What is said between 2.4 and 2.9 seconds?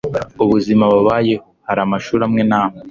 n'amwe